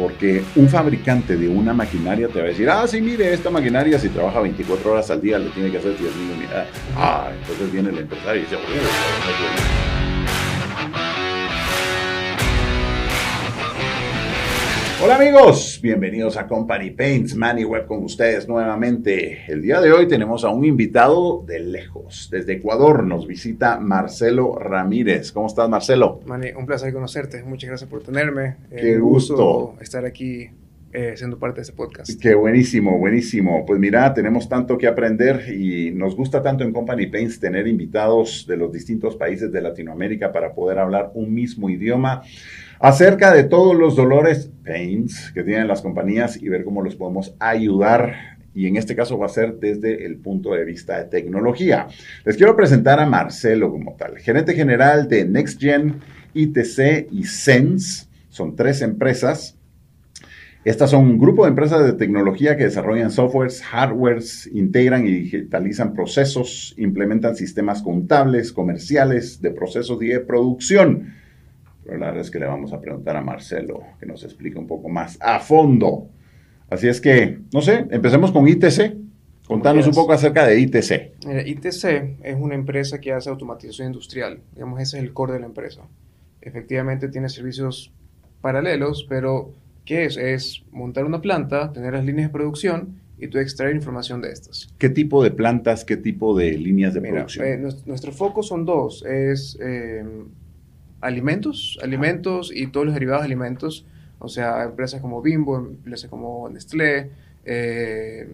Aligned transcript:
Porque 0.00 0.42
un 0.56 0.66
fabricante 0.66 1.36
de 1.36 1.46
una 1.46 1.74
maquinaria 1.74 2.26
te 2.28 2.38
va 2.38 2.46
a 2.46 2.48
decir, 2.48 2.70
ah, 2.70 2.86
sí, 2.86 3.02
mire, 3.02 3.34
esta 3.34 3.50
maquinaria 3.50 3.98
si 3.98 4.08
trabaja 4.08 4.40
24 4.40 4.92
horas 4.92 5.10
al 5.10 5.20
día 5.20 5.38
le 5.38 5.50
tiene 5.50 5.70
que 5.70 5.76
hacer 5.76 5.92
10.000 5.92 6.36
unidades. 6.38 6.68
Ah, 6.96 7.30
entonces 7.38 7.70
viene 7.70 7.90
el 7.90 7.98
empresario 7.98 8.40
y 8.40 8.44
dice, 8.44 8.56
oye, 8.56 9.79
Hola 15.02 15.16
amigos, 15.16 15.80
bienvenidos 15.82 16.36
a 16.36 16.46
Company 16.46 16.90
Paints, 16.90 17.34
Manny 17.34 17.64
Web 17.64 17.86
con 17.86 18.04
ustedes 18.04 18.46
nuevamente. 18.46 19.38
El 19.48 19.62
día 19.62 19.80
de 19.80 19.92
hoy 19.92 20.06
tenemos 20.06 20.44
a 20.44 20.50
un 20.50 20.62
invitado 20.66 21.42
de 21.46 21.58
lejos, 21.58 22.28
desde 22.30 22.52
Ecuador 22.52 23.04
nos 23.04 23.26
visita 23.26 23.80
Marcelo 23.80 24.58
Ramírez. 24.58 25.32
¿Cómo 25.32 25.46
estás 25.46 25.70
Marcelo? 25.70 26.20
Manny, 26.26 26.50
un 26.54 26.66
placer 26.66 26.92
conocerte, 26.92 27.42
muchas 27.42 27.68
gracias 27.68 27.88
por 27.88 28.02
tenerme. 28.02 28.56
Qué 28.76 28.98
gusto. 28.98 29.74
estar 29.80 30.04
aquí 30.04 30.50
eh, 30.92 31.14
siendo 31.16 31.38
parte 31.38 31.56
de 31.56 31.62
este 31.62 31.72
podcast. 31.72 32.20
Qué 32.20 32.34
buenísimo, 32.34 32.98
buenísimo. 32.98 33.64
Pues 33.64 33.80
mira, 33.80 34.12
tenemos 34.12 34.50
tanto 34.50 34.76
que 34.76 34.86
aprender 34.86 35.50
y 35.50 35.92
nos 35.92 36.14
gusta 36.14 36.42
tanto 36.42 36.62
en 36.62 36.74
Company 36.74 37.06
Paints 37.06 37.40
tener 37.40 37.66
invitados 37.66 38.44
de 38.46 38.58
los 38.58 38.70
distintos 38.70 39.16
países 39.16 39.50
de 39.50 39.62
Latinoamérica 39.62 40.30
para 40.30 40.52
poder 40.52 40.78
hablar 40.78 41.10
un 41.14 41.32
mismo 41.32 41.70
idioma 41.70 42.22
acerca 42.80 43.32
de 43.32 43.44
todos 43.44 43.76
los 43.76 43.94
dolores 43.94 44.50
pains 44.64 45.30
que 45.32 45.44
tienen 45.44 45.68
las 45.68 45.82
compañías 45.82 46.42
y 46.42 46.48
ver 46.48 46.64
cómo 46.64 46.82
los 46.82 46.96
podemos 46.96 47.34
ayudar. 47.38 48.38
Y 48.54 48.66
en 48.66 48.76
este 48.76 48.96
caso 48.96 49.16
va 49.16 49.26
a 49.26 49.28
ser 49.28 49.56
desde 49.60 50.06
el 50.06 50.16
punto 50.16 50.54
de 50.54 50.64
vista 50.64 50.98
de 50.98 51.04
tecnología. 51.04 51.86
Les 52.24 52.36
quiero 52.36 52.56
presentar 52.56 52.98
a 52.98 53.06
Marcelo 53.06 53.70
como 53.70 53.94
tal, 53.94 54.18
gerente 54.18 54.54
general 54.54 55.06
de 55.08 55.24
NextGen, 55.24 56.00
ITC 56.34 57.12
y 57.12 57.24
Sense. 57.24 58.06
Son 58.28 58.56
tres 58.56 58.82
empresas. 58.82 59.56
Estas 60.64 60.90
son 60.90 61.06
un 61.06 61.18
grupo 61.18 61.44
de 61.44 61.50
empresas 61.50 61.84
de 61.84 61.92
tecnología 61.94 62.56
que 62.56 62.64
desarrollan 62.64 63.10
softwares, 63.10 63.62
hardwares, 63.62 64.48
integran 64.52 65.06
y 65.06 65.10
digitalizan 65.10 65.94
procesos, 65.94 66.74
implementan 66.76 67.34
sistemas 67.34 67.82
contables, 67.82 68.52
comerciales, 68.52 69.40
de 69.40 69.52
procesos 69.52 70.02
y 70.02 70.08
de 70.08 70.20
producción 70.20 71.19
pero 71.90 71.98
la 71.98 72.06
verdad 72.06 72.22
es 72.22 72.30
que 72.30 72.38
le 72.38 72.46
vamos 72.46 72.72
a 72.72 72.80
preguntar 72.80 73.16
a 73.16 73.20
Marcelo 73.20 73.82
que 73.98 74.06
nos 74.06 74.22
explique 74.22 74.56
un 74.56 74.68
poco 74.68 74.88
más 74.88 75.18
a 75.20 75.40
fondo. 75.40 76.08
Así 76.70 76.86
es 76.86 77.00
que, 77.00 77.40
no 77.52 77.62
sé, 77.62 77.84
empecemos 77.90 78.30
con 78.30 78.46
ITC. 78.46 78.94
Contanos 79.44 79.88
un 79.88 79.94
poco 79.94 80.12
acerca 80.12 80.46
de 80.46 80.60
ITC. 80.60 81.26
ITC 81.46 82.20
es 82.22 82.36
una 82.38 82.54
empresa 82.54 83.00
que 83.00 83.12
hace 83.12 83.28
automatización 83.28 83.88
industrial. 83.88 84.38
Digamos, 84.54 84.80
ese 84.80 84.98
es 84.98 85.02
el 85.02 85.12
core 85.12 85.32
de 85.32 85.40
la 85.40 85.46
empresa. 85.46 85.82
Efectivamente 86.40 87.08
tiene 87.08 87.28
servicios 87.28 87.92
paralelos, 88.40 89.04
pero 89.08 89.50
¿qué 89.84 90.04
es? 90.04 90.16
Es 90.16 90.62
montar 90.70 91.04
una 91.04 91.20
planta, 91.20 91.72
tener 91.72 91.94
las 91.94 92.04
líneas 92.04 92.28
de 92.28 92.32
producción 92.32 93.00
y 93.18 93.26
tú 93.26 93.38
extraer 93.38 93.74
información 93.74 94.22
de 94.22 94.30
estas. 94.30 94.72
¿Qué 94.78 94.90
tipo 94.90 95.24
de 95.24 95.32
plantas, 95.32 95.84
qué 95.84 95.96
tipo 95.96 96.38
de 96.38 96.52
líneas 96.52 96.94
de 96.94 97.00
producción? 97.00 97.44
Eh, 97.44 97.58
nuestro, 97.84 98.12
foco 98.12 98.44
son 98.44 98.64
dos. 98.64 99.04
Es 99.04 99.58
eh, 99.60 100.04
alimentos, 101.00 101.78
alimentos 101.82 102.52
y 102.54 102.66
todos 102.68 102.86
los 102.86 102.94
derivados 102.94 103.22
de 103.22 103.26
alimentos, 103.26 103.86
o 104.18 104.28
sea, 104.28 104.64
empresas 104.64 105.00
como 105.00 105.22
Bimbo, 105.22 105.56
empresas 105.56 106.10
como 106.10 106.48
Nestlé, 106.48 107.10
eh, 107.44 108.28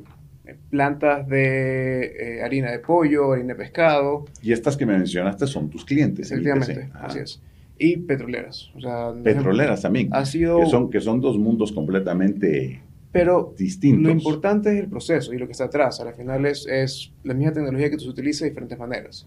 plantas 0.71 1.27
de 1.29 2.39
eh, 2.39 2.43
harina 2.43 2.71
de 2.71 2.79
pollo, 2.79 3.33
harina 3.33 3.55
de 3.55 3.57
pescado. 3.57 4.25
Y 4.43 4.53
estas 4.53 4.77
que 4.77 4.87
me 4.87 4.97
mencionaste 4.97 5.47
son 5.47 5.71
tus 5.71 5.85
clientes. 5.85 6.31
Efectivamente, 6.31 6.91
así 6.95 7.19
es. 7.21 7.43
Y 7.79 7.99
petroleras. 7.99 8.71
O 8.75 8.81
sea, 8.81 9.13
petroleras 9.23 9.83
también. 9.83 10.09
Ha 10.13 10.25
sido... 10.25 10.61
Que 10.61 10.67
son, 10.67 10.91
que 10.91 11.01
son 11.01 11.21
dos 11.21 11.39
mundos 11.39 11.73
completamente 11.73 12.81
pero 13.17 13.55
distintos. 13.57 14.03
Lo 14.03 14.11
importante 14.11 14.75
es 14.75 14.85
el 14.85 14.91
proceso 14.91 15.33
y 15.33 15.39
lo 15.39 15.47
que 15.47 15.53
está 15.53 15.65
atrás. 15.65 16.01
Al 16.01 16.13
final 16.13 16.45
es, 16.45 16.67
es 16.67 17.13
la 17.25 17.33
misma 17.33 17.55
tecnología 17.55 17.89
que 17.89 17.99
se 17.99 18.09
utiliza 18.09 18.45
de 18.45 18.51
diferentes 18.51 18.79
maneras. 18.79 19.27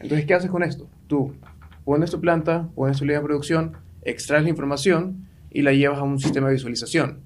Entonces, 0.00 0.26
¿qué 0.26 0.34
haces 0.34 0.50
con 0.50 0.62
esto? 0.62 0.88
Tú 1.06 1.34
pones 1.84 2.10
tu 2.10 2.20
planta, 2.20 2.68
pones 2.74 2.98
tu 2.98 3.04
línea 3.04 3.20
de 3.20 3.24
producción, 3.24 3.76
extraes 4.02 4.42
la 4.42 4.50
información 4.50 5.28
y 5.50 5.62
la 5.62 5.72
llevas 5.72 5.98
a 5.98 6.02
un 6.02 6.18
sistema 6.18 6.48
de 6.48 6.54
visualización. 6.54 7.20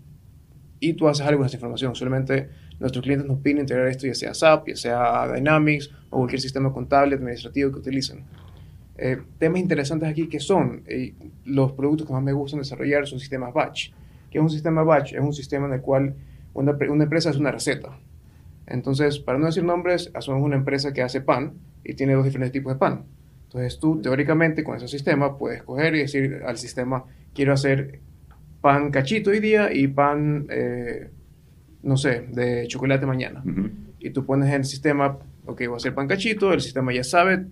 Y 0.79 0.95
tú 0.95 1.09
haces 1.09 1.27
algo 1.27 1.41
con 1.41 1.47
esa 1.47 1.57
información. 1.57 1.95
Solamente 1.95 2.49
nuestros 2.79 3.03
clientes 3.03 3.27
nos 3.27 3.39
piden 3.41 3.59
integrar 3.59 3.89
esto, 3.89 4.07
ya 4.07 4.15
sea 4.15 4.35
SAP, 4.35 4.69
ya 4.69 4.77
sea 4.77 5.33
Dynamics 5.35 5.91
o 6.09 6.19
cualquier 6.19 6.41
sistema 6.41 6.73
contable, 6.73 7.17
administrativo 7.17 7.71
que 7.73 7.79
utilicen. 7.79 8.25
Eh, 8.97 9.19
temas 9.39 9.61
interesantes 9.61 10.09
aquí 10.09 10.29
que 10.29 10.41
son 10.41 10.83
eh, 10.87 11.15
los 11.47 11.73
productos 11.73 12.07
que 12.07 12.13
más 12.13 12.23
me 12.23 12.33
gustan 12.33 12.61
desarrollar 12.61 13.07
son 13.07 13.19
sistemas 13.19 13.53
batch. 13.53 13.91
¿Qué 14.31 14.39
es 14.39 14.43
un 14.43 14.51
sistema 14.51 14.83
batch? 14.83 15.15
Es 15.15 15.21
un 15.21 15.33
sistema 15.33 15.67
en 15.67 15.75
el 15.75 15.81
cual 15.81 16.15
una, 16.55 16.73
una 16.89 17.05
empresa 17.05 17.31
hace 17.31 17.39
una 17.39 17.51
receta. 17.51 17.99
Entonces, 18.67 19.19
para 19.19 19.39
no 19.39 19.47
decir 19.47 19.65
nombres, 19.65 20.11
asumimos 20.15 20.47
una 20.47 20.57
empresa 20.57 20.93
que 20.93 21.03
hace 21.03 21.21
pan 21.21 21.55
y 21.85 21.95
tiene 21.95 22.15
dos 22.15 22.25
diferentes 22.25 22.53
tipos 22.53 22.73
de 22.73 22.79
pan. 22.79 23.05
Entonces 23.45 23.79
tú 23.79 24.01
teóricamente 24.01 24.63
con 24.63 24.77
ese 24.77 24.89
sistema 24.89 25.37
puedes 25.37 25.63
coger 25.63 25.95
y 25.97 26.01
decir 26.01 26.43
al 26.47 26.57
sistema, 26.57 27.05
quiero 27.35 27.53
hacer 27.53 28.01
pan 28.61 28.91
cachito 28.91 29.31
hoy 29.31 29.41
día 29.41 29.73
y 29.73 29.89
pan, 29.89 30.47
eh, 30.51 31.11
no 31.83 31.97
sé, 31.97 32.27
de 32.31 32.67
chocolate 32.69 33.07
mañana. 33.07 33.43
Y 33.99 34.11
tú 34.11 34.25
pones 34.25 34.49
en 34.51 34.57
el 34.57 34.65
sistema, 34.65 35.19
ok, 35.47 35.63
voy 35.67 35.75
a 35.75 35.77
hacer 35.77 35.95
pan 35.95 36.07
cachito, 36.07 36.53
el 36.53 36.61
sistema 36.61 36.93
ya 36.93 37.05
sabe 37.05 37.47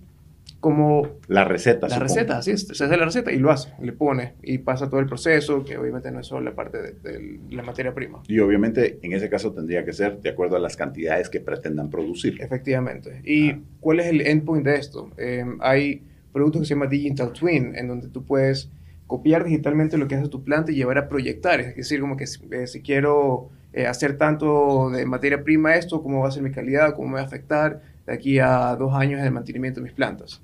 como... 0.61 1.19
La 1.29 1.45
receta. 1.45 1.89
La 1.89 1.99
receta, 1.99 2.39
así 2.39 2.51
es. 2.51 2.67
Se 2.67 2.85
hace 2.85 2.97
la 2.97 3.05
receta 3.05 3.33
y 3.33 3.39
lo 3.39 3.51
hace, 3.51 3.73
le 3.81 3.93
pone 3.93 4.35
y 4.43 4.59
pasa 4.59 4.89
todo 4.89 5.01
el 5.01 5.07
proceso, 5.07 5.65
que 5.65 5.77
obviamente 5.77 6.11
no 6.11 6.21
es 6.21 6.27
solo 6.27 6.43
la 6.43 6.55
parte 6.55 6.79
de, 6.79 7.41
la 7.51 7.63
materia 7.63 7.95
prima. 7.95 8.23
Y 8.27 8.39
obviamente 8.41 8.99
en 9.03 9.13
ese 9.13 9.29
caso 9.29 9.53
tendría 9.53 9.85
que 9.85 9.93
ser 9.93 10.21
de 10.21 10.31
acuerdo 10.31 10.57
a 10.57 10.61
las 10.61 10.77
cantidades 10.77 11.29
que 11.29 11.41
pretendan 11.41 11.91
producir. 11.91 12.41
Efectivamente. 12.41 13.21
¿Y 13.25 13.51
ah. 13.51 13.61
cuál 13.81 14.01
es 14.01 14.07
el 14.07 14.21
endpoint 14.23 14.65
de 14.65 14.75
esto? 14.77 15.11
Eh, 15.17 15.45
hay 15.61 16.03
productos 16.33 16.63
que 16.63 16.67
se 16.69 16.75
llama 16.75 16.87
Digital 16.87 17.33
Twin, 17.33 17.75
en 17.77 17.89
donde 17.89 18.09
tú 18.09 18.25
puedes 18.25 18.71
copiar 19.07 19.45
digitalmente 19.45 19.97
lo 19.97 20.07
que 20.07 20.17
hace 20.17 20.29
tu 20.29 20.45
planta 20.45 20.71
y 20.71 20.77
llevar 20.77 20.99
a 20.99 21.09
proyectar. 21.09 21.61
Es 21.61 21.77
decir, 21.77 22.01
como 22.01 22.17
que 22.17 22.27
si, 22.27 22.41
eh, 22.51 22.83
quiero 22.85 23.49
eh, 23.73 23.87
hacer 23.87 24.19
tanto 24.19 24.91
de 24.91 25.07
materia 25.07 25.43
prima 25.43 25.77
esto, 25.77 26.03
cómo 26.03 26.21
va 26.21 26.29
a 26.29 26.31
ser 26.31 26.43
mi 26.43 26.51
calidad, 26.51 26.95
cómo 26.95 27.09
me 27.09 27.15
va 27.15 27.21
a 27.21 27.25
afectar 27.25 27.81
de 28.07 28.13
aquí 28.13 28.39
a 28.39 28.77
dos 28.77 28.95
años 28.95 29.23
el 29.23 29.31
mantenimiento 29.31 29.81
de 29.81 29.85
mis 29.85 29.93
plantas. 29.93 30.43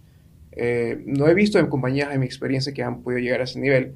Eh, 0.57 1.03
no 1.07 1.27
he 1.29 1.35
visto 1.35 1.59
en 1.59 1.67
compañías 1.67 2.13
en 2.13 2.21
mi 2.21 2.27
experiencia 2.27 2.73
que 2.73 2.83
han 2.83 3.03
podido 3.03 3.21
llegar 3.21 3.41
a 3.41 3.45
ese 3.45 3.61
nivel, 3.61 3.95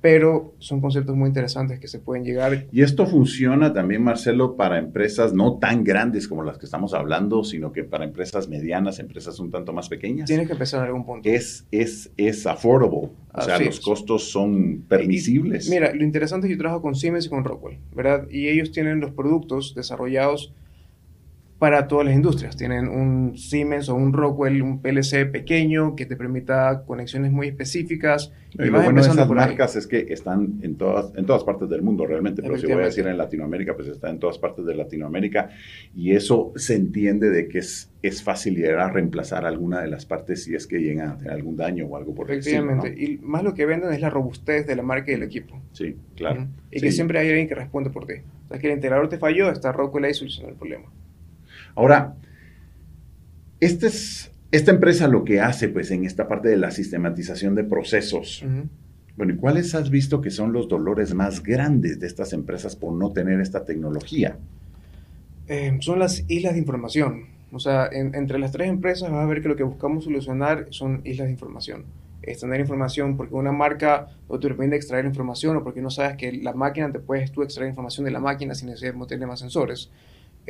pero 0.00 0.54
son 0.58 0.80
conceptos 0.80 1.16
muy 1.16 1.28
interesantes 1.28 1.80
que 1.80 1.88
se 1.88 1.98
pueden 1.98 2.24
llegar. 2.24 2.66
Y 2.70 2.82
esto 2.82 3.06
funciona 3.06 3.72
también, 3.72 4.02
Marcelo, 4.02 4.56
para 4.56 4.78
empresas 4.78 5.34
no 5.34 5.58
tan 5.58 5.82
grandes 5.82 6.28
como 6.28 6.44
las 6.44 6.56
que 6.58 6.66
estamos 6.66 6.94
hablando, 6.94 7.42
sino 7.42 7.72
que 7.72 7.84
para 7.84 8.04
empresas 8.04 8.48
medianas, 8.48 9.00
empresas 9.00 9.40
un 9.40 9.50
tanto 9.50 9.72
más 9.72 9.88
pequeñas. 9.88 10.26
Tienes 10.26 10.46
que 10.46 10.52
empezar 10.52 10.80
en 10.80 10.86
algún 10.86 11.04
punto. 11.04 11.28
Es, 11.28 11.66
es, 11.72 12.12
es 12.16 12.46
affordable, 12.46 13.10
o 13.34 13.40
sea, 13.40 13.58
los 13.58 13.80
costos 13.80 14.30
son 14.30 14.84
permisibles. 14.88 15.68
mira, 15.68 15.92
lo 15.92 16.04
interesante 16.04 16.46
es 16.46 16.50
que 16.50 16.56
yo 16.56 16.60
trabajo 16.60 16.82
con 16.82 16.94
Siemens 16.94 17.26
y 17.26 17.28
con 17.28 17.44
Rockwell, 17.44 17.78
¿verdad? 17.94 18.28
Y 18.30 18.48
ellos 18.48 18.70
tienen 18.70 19.00
los 19.00 19.10
productos 19.12 19.74
desarrollados 19.74 20.54
para 21.58 21.88
todas 21.88 22.06
las 22.06 22.14
industrias. 22.14 22.56
Tienen 22.56 22.88
un 22.88 23.36
Siemens 23.36 23.88
o 23.88 23.96
un 23.96 24.12
Rockwell, 24.12 24.62
un 24.62 24.80
PLC 24.80 25.26
pequeño 25.26 25.96
que 25.96 26.06
te 26.06 26.14
permita 26.14 26.84
conexiones 26.86 27.32
muy 27.32 27.48
específicas. 27.48 28.32
Y, 28.52 28.66
lo 28.66 28.80
bueno 28.80 29.02
de 29.02 29.08
esas 29.08 29.28
marcas 29.28 29.74
es 29.74 29.86
que 29.88 30.06
están 30.10 30.60
en 30.62 30.76
todas, 30.76 31.12
en 31.16 31.26
todas 31.26 31.42
partes 31.42 31.68
del 31.68 31.82
mundo 31.82 32.06
realmente, 32.06 32.42
pero 32.42 32.56
si 32.56 32.66
voy 32.66 32.82
a 32.82 32.86
decir 32.86 33.06
en 33.06 33.18
Latinoamérica, 33.18 33.74
pues 33.74 33.88
está 33.88 34.08
en 34.08 34.20
todas 34.20 34.38
partes 34.38 34.64
de 34.66 34.74
Latinoamérica 34.74 35.50
y 35.94 36.12
eso 36.12 36.52
se 36.54 36.76
entiende 36.76 37.28
de 37.28 37.48
que 37.48 37.58
es, 37.58 37.90
es 38.02 38.22
fácil 38.22 38.54
llegar 38.54 38.78
a 38.78 38.90
reemplazar 38.90 39.44
alguna 39.44 39.80
de 39.80 39.88
las 39.88 40.06
partes 40.06 40.44
si 40.44 40.54
es 40.54 40.66
que 40.66 40.78
llegan 40.78 41.10
a 41.10 41.18
tener 41.18 41.32
algún 41.32 41.56
daño 41.56 41.86
o 41.86 41.96
algo 41.96 42.14
por 42.14 42.30
el 42.30 42.38
estilo. 42.38 42.58
Efectivamente, 42.58 43.02
y 43.02 43.18
más 43.18 43.42
lo 43.42 43.52
que 43.54 43.66
venden 43.66 43.92
es 43.92 44.00
la 44.00 44.10
robustez 44.10 44.66
de 44.66 44.76
la 44.76 44.82
marca 44.82 45.10
y 45.10 45.14
del 45.14 45.24
equipo. 45.24 45.60
Sí, 45.72 45.96
claro. 46.14 46.46
Y 46.70 46.80
que 46.80 46.92
siempre 46.92 47.18
hay 47.18 47.28
alguien 47.28 47.48
que 47.48 47.56
responde 47.56 47.90
por 47.90 48.06
ti. 48.06 48.14
O 48.44 48.48
sea, 48.48 48.58
que 48.58 48.68
el 48.68 48.74
integrador 48.74 49.08
te 49.08 49.18
falló, 49.18 49.50
está 49.50 49.72
Rockwell 49.72 50.04
ahí 50.04 50.14
solucionando 50.14 50.52
el 50.52 50.58
problema. 50.58 50.86
Ahora, 51.78 52.16
este 53.60 53.86
es, 53.86 54.32
esta 54.50 54.72
empresa 54.72 55.06
lo 55.06 55.22
que 55.22 55.40
hace, 55.40 55.68
pues, 55.68 55.92
en 55.92 56.04
esta 56.04 56.26
parte 56.26 56.48
de 56.48 56.56
la 56.56 56.72
sistematización 56.72 57.54
de 57.54 57.62
procesos. 57.62 58.44
Bueno, 59.16 59.34
¿y 59.34 59.36
cuáles 59.36 59.76
has 59.76 59.88
visto 59.88 60.20
que 60.20 60.30
son 60.30 60.52
los 60.52 60.68
dolores 60.68 61.14
más 61.14 61.40
grandes 61.40 62.00
de 62.00 62.08
estas 62.08 62.32
empresas 62.32 62.74
por 62.74 62.92
no 62.94 63.12
tener 63.12 63.40
esta 63.40 63.64
tecnología? 63.64 64.38
Eh, 65.46 65.78
son 65.80 66.00
las 66.00 66.24
islas 66.26 66.54
de 66.54 66.58
información. 66.58 67.26
O 67.52 67.60
sea, 67.60 67.88
entre 67.92 68.40
las 68.40 68.50
tres 68.50 68.68
empresas 68.68 69.12
vas 69.12 69.22
a 69.22 69.26
ver 69.26 69.40
que 69.40 69.48
lo 69.48 69.54
que 69.54 69.62
buscamos 69.62 70.02
solucionar 70.02 70.66
son 70.70 71.02
islas 71.04 71.28
de 71.28 71.32
información. 71.32 71.84
Es 72.22 72.40
tener 72.40 72.58
información 72.58 73.16
porque 73.16 73.36
una 73.36 73.52
marca 73.52 74.08
no 74.28 74.40
te 74.40 74.48
permite 74.48 74.74
extraer 74.74 75.04
información 75.04 75.56
o 75.56 75.62
porque 75.62 75.80
no 75.80 75.90
sabes 75.90 76.16
que 76.16 76.32
la 76.32 76.54
máquina 76.54 76.90
te 76.90 76.98
puedes 76.98 77.30
tú 77.30 77.44
extraer 77.44 77.68
información 77.68 78.04
de 78.04 78.10
la 78.10 78.18
máquina 78.18 78.56
sin 78.56 78.66
necesidad 78.66 78.94
de 78.94 79.06
tener 79.06 79.28
más 79.28 79.38
sensores. 79.38 79.92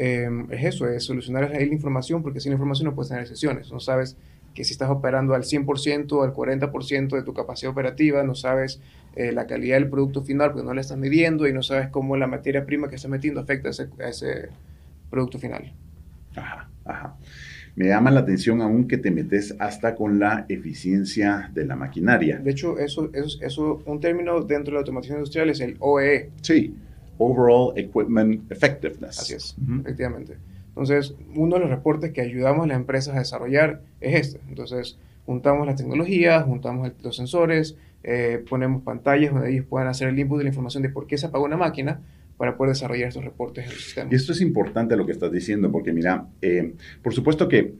Em, 0.00 0.46
es 0.52 0.64
eso, 0.64 0.86
es 0.86 1.02
solucionar 1.02 1.50
la 1.50 1.60
información, 1.60 2.22
porque 2.22 2.38
sin 2.38 2.52
información 2.52 2.86
no 2.86 2.94
puedes 2.94 3.08
tener 3.08 3.26
sesiones, 3.26 3.72
no 3.72 3.80
sabes 3.80 4.16
que 4.54 4.62
si 4.62 4.70
estás 4.70 4.90
operando 4.90 5.34
al 5.34 5.42
100% 5.42 6.12
o 6.12 6.22
al 6.22 6.32
40% 6.32 7.16
de 7.16 7.22
tu 7.24 7.34
capacidad 7.34 7.72
operativa, 7.72 8.22
no 8.22 8.36
sabes 8.36 8.80
eh, 9.16 9.32
la 9.32 9.48
calidad 9.48 9.74
del 9.74 9.88
producto 9.88 10.22
final 10.22 10.52
porque 10.52 10.64
no 10.64 10.72
la 10.72 10.82
estás 10.82 10.98
midiendo 10.98 11.48
y 11.48 11.52
no 11.52 11.64
sabes 11.64 11.88
cómo 11.88 12.16
la 12.16 12.28
materia 12.28 12.64
prima 12.64 12.88
que 12.88 12.94
estás 12.94 13.10
metiendo 13.10 13.40
afecta 13.40 13.68
a 13.68 13.70
ese, 13.72 13.88
a 13.98 14.08
ese 14.08 14.50
producto 15.10 15.40
final. 15.40 15.72
Ajá, 16.36 16.68
ajá. 16.84 17.16
Me 17.74 17.88
llama 17.88 18.12
la 18.12 18.20
atención 18.20 18.62
aún 18.62 18.86
que 18.86 18.98
te 18.98 19.10
metes 19.10 19.56
hasta 19.58 19.96
con 19.96 20.20
la 20.20 20.46
eficiencia 20.48 21.50
de 21.52 21.64
la 21.64 21.74
maquinaria. 21.74 22.38
De 22.38 22.52
hecho, 22.52 22.78
eso 22.78 23.10
es 23.12 23.38
eso, 23.40 23.82
un 23.84 24.00
término 24.00 24.42
dentro 24.42 24.70
de 24.70 24.74
la 24.74 24.78
automatización 24.80 25.18
industrial 25.18 25.50
es 25.50 25.60
el 25.60 25.76
OEE. 25.80 26.30
Sí, 26.42 26.76
Overall 27.19 27.73
Equipment 27.76 28.50
Effectiveness. 28.50 29.19
Así 29.19 29.35
es, 29.35 29.56
efectivamente. 29.81 30.37
Entonces, 30.69 31.15
uno 31.35 31.56
de 31.56 31.62
los 31.62 31.70
reportes 31.70 32.12
que 32.12 32.20
ayudamos 32.20 32.65
a 32.65 32.69
las 32.69 32.76
empresas 32.76 33.17
a 33.17 33.19
desarrollar 33.19 33.82
es 34.00 34.15
este. 34.20 34.41
Entonces, 34.49 34.97
juntamos 35.26 35.67
las 35.67 35.76
tecnologías, 35.76 36.44
juntamos 36.44 36.93
los 37.03 37.17
sensores, 37.17 37.76
eh, 38.05 38.44
ponemos 38.49 38.82
pantallas 38.82 39.32
donde 39.32 39.53
ellos 39.53 39.67
puedan 39.69 39.88
hacer 39.88 40.09
el 40.09 40.19
input 40.19 40.38
de 40.38 40.44
la 40.44 40.50
información 40.50 40.82
de 40.82 40.88
por 40.88 41.06
qué 41.06 41.19
se 41.19 41.26
apagó 41.26 41.44
una 41.44 41.56
máquina 41.56 42.00
para 42.37 42.56
poder 42.56 42.73
desarrollar 42.75 43.09
estos 43.09 43.25
reportes 43.25 43.65
en 43.65 43.70
el 43.73 43.76
sistema. 43.76 44.09
Y 44.11 44.15
esto 44.15 44.32
es 44.32 44.41
importante 44.41 44.97
lo 44.97 45.05
que 45.05 45.12
estás 45.12 45.32
diciendo, 45.32 45.70
porque 45.73 45.93
mira, 45.93 46.29
eh, 46.41 46.75
por 47.03 47.12
supuesto 47.12 47.49
que, 47.49 47.75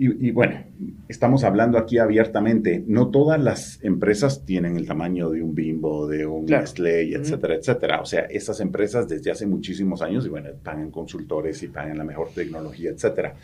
y, 0.00 0.30
bueno, 0.30 0.62
estamos 1.08 1.42
hablando 1.42 1.76
aquí 1.76 1.98
abiertamente, 1.98 2.84
no 2.86 3.08
todas 3.08 3.40
las 3.40 3.82
empresas 3.82 4.44
tienen 4.44 4.76
el 4.76 4.86
tamaño 4.86 5.30
de 5.30 5.42
un 5.42 5.54
Bimbo, 5.54 6.06
de 6.06 6.24
un 6.24 6.46
Nestlé, 6.46 7.14
etcétera, 7.14 7.56
etcétera. 7.56 8.00
O 8.00 8.06
sea, 8.06 8.20
esas 8.20 8.60
empresas 8.60 9.08
desde 9.08 9.30
hace 9.30 9.46
muchísimos 9.46 10.00
años, 10.00 10.24
y 10.26 10.28
bueno, 10.28 10.50
pagan 10.62 10.90
consultores 10.90 11.62
y 11.62 11.68
pagan 11.68 11.98
la 11.98 12.04
mejor 12.04 12.28
tecnología, 12.34 12.90
etcétera. 12.90 13.34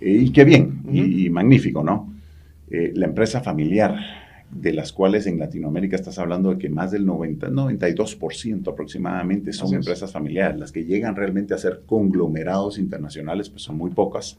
Y 0.00 0.30
qué 0.30 0.44
bien, 0.44 0.82
y, 0.92 1.28
magnífico, 1.30 1.82
¿no? 1.82 2.14
Eh, 2.70 2.92
la 2.94 3.06
empresa 3.06 3.40
familiar, 3.40 3.96
de 4.50 4.72
las 4.72 4.92
cuales 4.92 5.26
en 5.26 5.38
Latinoamérica 5.38 5.96
estás 5.96 6.18
hablando 6.18 6.50
de 6.50 6.58
que 6.58 6.70
más 6.70 6.90
del 6.90 7.04
90, 7.04 7.48
92% 7.50 8.70
aproximadamente 8.70 9.52
son 9.52 9.74
empresas 9.74 10.12
familiares. 10.12 10.58
Las 10.58 10.72
que 10.72 10.84
llegan 10.84 11.16
realmente 11.16 11.54
a 11.54 11.58
ser 11.58 11.82
conglomerados 11.84 12.78
internacionales, 12.78 13.50
pues 13.50 13.62
son 13.62 13.76
muy 13.76 13.90
pocas. 13.90 14.38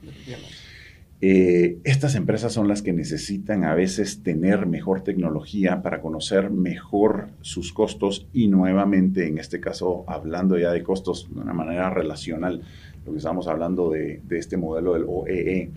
Eh, 1.21 1.79
estas 1.83 2.15
empresas 2.15 2.53
son 2.53 2.69
las 2.69 2.81
que 2.81 2.93
necesitan 2.93 3.65
a 3.65 3.75
veces 3.75 4.23
tener 4.23 4.65
mejor 4.65 5.01
tecnología 5.01 5.81
para 5.81 5.99
conocer 5.99 6.49
mejor 6.49 7.27
sus 7.41 7.73
costos 7.73 8.27
y 8.31 8.47
nuevamente, 8.47 9.27
en 9.27 9.37
este 9.37 9.59
caso, 9.59 10.05
hablando 10.07 10.57
ya 10.57 10.71
de 10.71 10.81
costos 10.81 11.27
de 11.33 11.41
una 11.41 11.53
manera 11.53 11.89
relacional, 11.89 12.61
lo 13.05 13.11
que 13.11 13.17
estamos 13.17 13.49
hablando 13.49 13.89
de, 13.89 14.21
este 14.29 14.55
modelo 14.55 14.93
del 14.93 15.03
OEE. 15.07 15.71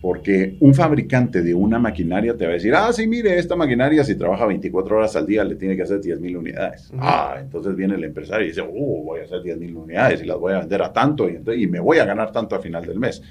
Porque 0.00 0.56
un 0.58 0.74
fabricante 0.74 1.42
de 1.42 1.54
una 1.54 1.78
maquinaria 1.78 2.36
te 2.36 2.44
va 2.44 2.50
a 2.50 2.54
decir, 2.54 2.74
ah, 2.74 2.92
sí, 2.92 3.06
mire, 3.06 3.38
esta 3.38 3.54
maquinaria 3.54 4.02
si 4.02 4.16
trabaja 4.16 4.46
24 4.46 4.96
horas 4.96 5.14
al 5.14 5.26
día 5.26 5.44
le 5.44 5.54
tiene 5.54 5.76
que 5.76 5.82
hacer 5.82 6.00
10 6.00 6.18
mil 6.18 6.36
unidades. 6.36 6.90
Ah, 6.98 7.36
entonces 7.40 7.76
viene 7.76 7.94
el 7.94 8.02
empresario 8.02 8.46
y 8.46 8.48
dice, 8.48 8.62
uh, 8.62 9.04
voy 9.04 9.20
a 9.20 9.24
hacer 9.24 9.42
10 9.42 9.58
mil 9.58 9.76
unidades 9.76 10.20
y 10.20 10.26
las 10.26 10.38
voy 10.38 10.54
a 10.54 10.58
vender 10.58 10.82
a 10.82 10.92
tanto 10.92 11.28
y, 11.30 11.40
y 11.56 11.68
me 11.68 11.78
voy 11.78 11.98
a 11.98 12.04
ganar 12.04 12.32
tanto 12.32 12.56
a 12.56 12.58
final 12.58 12.84
del 12.84 12.98
mes. 12.98 13.22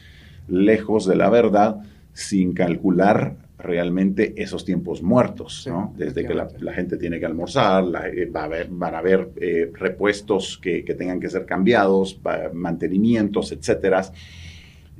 Lejos 0.51 1.07
de 1.07 1.15
la 1.15 1.30
verdad, 1.30 1.81
sin 2.13 2.53
calcular 2.53 3.38
realmente 3.57 4.33
esos 4.42 4.65
tiempos 4.65 5.01
muertos, 5.01 5.65
¿no? 5.68 5.94
Desde 5.98 6.25
que 6.25 6.33
la, 6.33 6.74
gente 6.74 6.98
tiene 6.98 7.19
que 7.19 7.25
almorzar, 7.25 7.83
eh, 8.13 8.25
va 8.25 8.42
a 8.42 8.45
haber, 8.45 8.68
van 8.69 8.95
a 8.95 9.00
haber 9.00 9.30
eh, 9.38 9.71
repuestos 9.74 10.57
que, 10.57 10.83
que, 10.83 10.95
tengan 10.95 11.19
que 11.19 11.30
ser 11.30 11.45
cambiados, 11.45 12.19
mantenimientos, 12.53 13.51
etcétera 13.51 14.03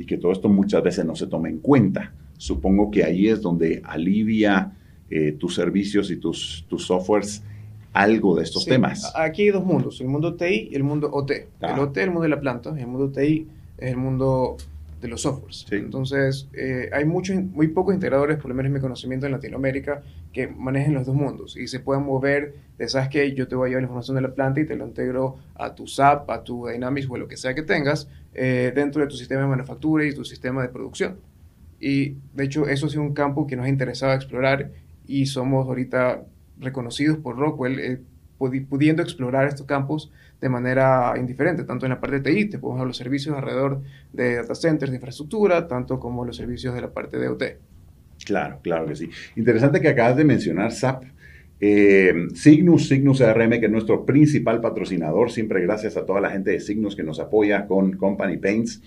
y 0.02 0.06
que 0.06 0.18
todo 0.18 0.32
esto 0.32 0.50
muchas 0.50 0.84
veces 0.84 1.06
no 1.06 1.16
se 1.16 1.28
toma 1.28 1.50
en 1.50 1.60
cuenta. 1.60 2.12
Supongo 2.38 2.90
que 2.90 3.04
ahí 3.04 3.28
es 3.28 3.42
donde 3.42 3.82
alivia 3.86 4.72
eh, 5.10 5.34
tus 5.34 5.56
servicios 5.56 6.10
y 6.12 6.18
tus, 6.18 6.66
tus 6.68 6.86
softwares 6.86 7.44
algo 7.94 8.36
de 8.36 8.44
estos 8.44 8.66
temas. 8.66 9.12
Aquí 9.16 9.44
hay 9.44 9.50
dos 9.50 9.66
mundos, 9.66 10.00
el 10.02 10.08
mundo 10.08 10.36
TI 10.36 10.70
y 10.72 10.76
el 10.76 10.84
mundo 10.84 11.10
OT. 11.12 11.32
El 11.62 11.80
OT 11.80 11.98
es 11.98 12.04
el 12.04 12.10
mundo 12.10 12.24
de 12.24 12.30
la 12.30 12.40
planta, 12.40 12.70
el 12.78 12.88
mundo 12.88 13.12
TI 13.12 13.48
es 13.78 13.92
el 13.92 13.98
mundo 13.98 14.58
de 15.02 15.08
los 15.08 15.24
softwares. 15.24 15.66
Entonces, 15.72 16.48
eh, 16.54 16.90
hay 16.94 17.06
muchos, 17.06 17.36
muy 17.36 17.68
pocos 17.70 17.94
integradores, 17.94 18.38
por 18.38 18.50
lo 18.50 18.56
menos 18.56 18.68
en 18.68 18.74
mi 18.74 18.80
conocimiento 18.80 19.26
en 19.26 19.32
Latinoamérica, 19.32 20.04
que 20.32 20.48
manejen 20.48 20.94
los 20.94 21.08
dos 21.08 21.16
mundos 21.16 21.58
y 21.58 21.68
se 21.68 21.80
pueden 21.80 22.04
mover 22.04 22.54
de, 22.78 22.88
¿sabes 22.88 23.10
que 23.10 23.34
Yo 23.34 23.48
te 23.48 23.56
voy 23.56 23.68
a 23.68 23.70
llevar 23.70 23.82
la 23.82 23.86
información 23.86 24.16
de 24.16 24.22
la 24.22 24.34
planta 24.34 24.62
y 24.62 24.66
te 24.66 24.76
lo 24.76 24.86
integro 24.86 25.38
a 25.56 25.74
tu 25.74 25.88
SAP, 25.88 26.30
a 26.30 26.44
tu 26.44 26.68
Dynamics 26.68 27.08
o 27.10 27.18
lo 27.18 27.28
que 27.28 27.36
sea 27.36 27.56
que 27.56 27.64
tengas 27.64 28.08
eh, 28.34 28.72
dentro 28.76 29.02
de 29.02 29.08
tu 29.08 29.16
sistema 29.16 29.42
de 29.42 29.48
manufactura 29.48 30.06
y 30.06 30.14
tu 30.14 30.24
sistema 30.24 30.62
de 30.62 30.70
producción. 30.70 31.18
Y 31.80 32.18
de 32.34 32.44
hecho, 32.44 32.68
eso 32.68 32.86
ha 32.86 32.90
sido 32.90 33.02
un 33.02 33.14
campo 33.14 33.48
que 33.48 33.56
nos 33.56 33.66
ha 33.66 33.70
interesado 33.70 34.14
explorar 34.14 34.72
y 35.08 35.26
somos 35.26 35.68
ahorita 35.68 36.24
reconocidos 36.60 37.18
por 37.18 37.38
Rockwell, 37.38 37.80
eh, 37.80 38.02
pudiendo 38.50 39.02
explorar 39.02 39.48
estos 39.48 39.66
campos 39.66 40.12
de 40.40 40.50
manera 40.50 41.14
indiferente, 41.18 41.64
tanto 41.64 41.86
en 41.86 41.92
la 41.92 42.00
parte 42.00 42.20
de 42.20 42.32
TI, 42.32 42.46
te 42.46 42.60
podemos 42.60 42.88
los 42.88 42.98
servicios 42.98 43.36
alrededor 43.36 43.82
de 44.12 44.36
data 44.38 44.56
centers, 44.56 44.92
de 44.92 44.98
infraestructura, 44.98 45.68
tanto 45.68 46.00
como 46.00 46.26
los 46.26 46.36
servicios 46.36 46.74
de 46.74 46.82
la 46.82 46.92
parte 46.92 47.18
de 47.18 47.28
OT. 47.28 47.44
Claro, 48.26 48.60
claro 48.62 48.86
que 48.86 48.96
sí. 48.96 49.10
Interesante 49.36 49.82
que 49.82 49.90
acabas 49.90 50.18
de 50.18 50.24
mencionar 50.24 50.72
SAP. 50.72 51.04
Eh, 51.60 52.28
Signus, 52.34 52.88
Signus 52.88 53.22
ARM, 53.22 53.52
que 53.60 53.68
es 53.68 53.72
nuestro 53.72 54.04
principal 54.04 54.62
patrocinador, 54.62 55.32
siempre 55.32 55.62
gracias 55.62 55.96
a 55.96 56.06
toda 56.06 56.20
la 56.20 56.32
gente 56.32 56.50
de 56.52 56.60
Signus 56.60 56.96
que 56.96 57.04
nos 57.04 57.20
apoya 57.20 57.68
con 57.68 57.94
Company 57.98 58.38
Paints. 58.38 58.82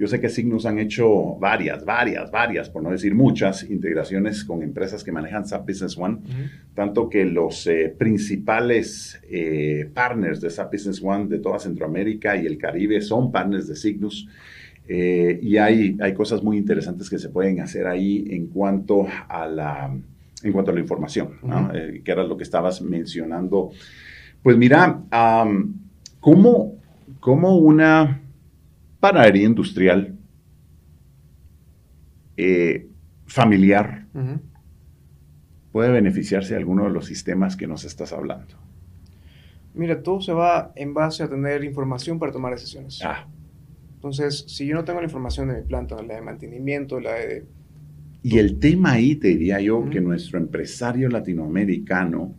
Yo 0.00 0.06
sé 0.06 0.18
que 0.18 0.30
Signus 0.30 0.64
han 0.64 0.78
hecho 0.78 1.36
varias, 1.38 1.84
varias, 1.84 2.30
varias, 2.30 2.70
por 2.70 2.82
no 2.82 2.90
decir 2.90 3.14
muchas, 3.14 3.68
integraciones 3.68 4.44
con 4.44 4.62
empresas 4.62 5.04
que 5.04 5.12
manejan 5.12 5.46
SAP 5.46 5.68
Business 5.68 5.98
One, 5.98 6.20
tanto 6.72 7.10
que 7.10 7.26
los 7.26 7.66
eh, 7.66 7.94
principales 7.98 9.20
eh, 9.28 9.90
partners 9.92 10.40
de 10.40 10.48
SAP 10.48 10.72
Business 10.72 11.02
One 11.04 11.26
de 11.26 11.38
toda 11.38 11.58
Centroamérica 11.58 12.34
y 12.34 12.46
el 12.46 12.56
Caribe 12.56 13.02
son 13.02 13.30
partners 13.30 13.68
de 13.68 13.76
Signus. 13.76 14.26
Eh, 14.88 15.38
y 15.42 15.58
hay, 15.58 15.98
hay 16.00 16.14
cosas 16.14 16.42
muy 16.42 16.56
interesantes 16.56 17.10
que 17.10 17.18
se 17.18 17.28
pueden 17.28 17.60
hacer 17.60 17.86
ahí 17.86 18.24
en 18.30 18.46
cuanto 18.46 19.06
a 19.28 19.46
la, 19.46 19.94
en 20.42 20.52
cuanto 20.54 20.70
a 20.70 20.74
la 20.74 20.80
información, 20.80 21.34
que 22.02 22.10
era 22.10 22.24
lo 22.24 22.38
que 22.38 22.44
estabas 22.44 22.80
mencionando. 22.80 23.70
Pues 24.42 24.56
mira, 24.56 25.02
¿cómo, 26.20 26.78
¿cómo 27.20 27.58
una 27.58 28.22
panadería 29.00 29.46
industrial 29.46 30.16
eh, 32.36 32.88
familiar 33.26 34.06
puede 35.72 35.90
beneficiarse 35.90 36.54
de 36.54 36.58
alguno 36.58 36.84
de 36.84 36.90
los 36.90 37.06
sistemas 37.06 37.56
que 37.56 37.66
nos 37.66 37.84
estás 37.84 38.12
hablando? 38.12 38.54
Mira, 39.74 40.02
todo 40.02 40.20
se 40.20 40.32
va 40.32 40.72
en 40.76 40.94
base 40.94 41.22
a 41.22 41.28
tener 41.28 41.64
información 41.64 42.18
para 42.18 42.32
tomar 42.32 42.52
decisiones. 42.52 43.00
Ah. 43.04 43.26
Entonces, 43.94 44.44
si 44.48 44.66
yo 44.66 44.74
no 44.74 44.84
tengo 44.84 45.00
la 45.00 45.06
información 45.06 45.48
de 45.48 45.60
mi 45.60 45.62
planta, 45.62 46.00
la 46.02 46.14
de 46.14 46.22
mantenimiento, 46.22 46.98
la 47.00 47.14
de... 47.14 47.44
Y 48.22 48.38
el 48.38 48.58
tema 48.58 48.92
ahí, 48.92 49.14
te 49.16 49.28
diría 49.28 49.60
yo, 49.60 49.88
que 49.88 50.00
nuestro 50.00 50.38
empresario 50.38 51.08
latinoamericano 51.08 52.34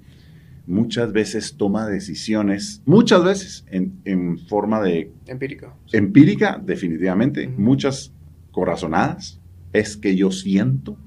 muchas 0.71 1.11
veces 1.11 1.55
toma 1.57 1.87
decisiones, 1.87 2.81
muchas 2.85 3.23
veces 3.23 3.65
en, 3.69 4.39
forma 4.39 4.81
de... 4.81 5.11
Empírica. 5.27 5.73
Empírica, 5.91 6.61
definitivamente. 6.63 7.47
Muchas 7.47 8.13
corazonadas. 8.51 9.39
Es 9.73 9.97
que 9.97 10.15
yo 10.15 10.31
siento. 10.31 10.97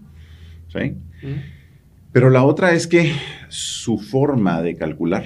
¿sí? 0.69 0.97
Pero 2.13 2.31
la 2.31 2.45
otra 2.45 2.75
es 2.75 2.87
que 2.87 3.13
su 3.49 3.99
forma 3.99 4.63
de 4.63 4.77
calcular 4.77 5.25